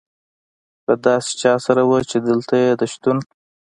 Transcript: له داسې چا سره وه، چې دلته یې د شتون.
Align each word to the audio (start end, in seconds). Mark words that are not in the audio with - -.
له 0.87 0.95
داسې 1.05 1.31
چا 1.41 1.53
سره 1.65 1.81
وه، 1.89 1.99
چې 2.09 2.17
دلته 2.29 2.53
یې 2.63 2.71
د 2.79 2.81
شتون. 2.93 3.17